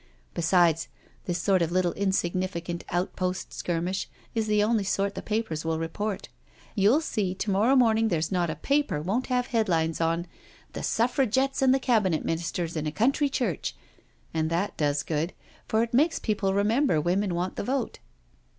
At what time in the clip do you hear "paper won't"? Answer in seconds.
8.55-9.27